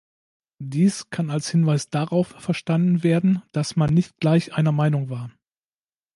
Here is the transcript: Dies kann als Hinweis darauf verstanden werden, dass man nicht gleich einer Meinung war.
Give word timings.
Dies 0.63 1.11
kann 1.11 1.29
als 1.29 1.51
Hinweis 1.51 1.91
darauf 1.91 2.29
verstanden 2.29 3.03
werden, 3.03 3.43
dass 3.51 3.75
man 3.75 3.93
nicht 3.93 4.17
gleich 4.17 4.51
einer 4.55 4.71
Meinung 4.71 5.11
war. 5.11 5.29